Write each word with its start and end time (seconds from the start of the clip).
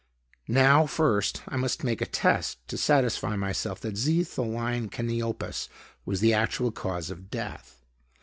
"Now 0.47 0.87
first, 0.87 1.43
I 1.47 1.57
must 1.57 1.83
make 1.83 2.01
a 2.01 2.07
test 2.07 2.57
to 2.69 2.75
satisfy 2.75 3.35
myself 3.35 3.79
that 3.81 3.93
xetholine 3.93 4.89
caniopus 4.89 5.67
was 6.07 6.21
the 6.21 6.33
actual 6.33 6.71
cause 6.71 7.11
of 7.11 7.29
death. 7.29 7.83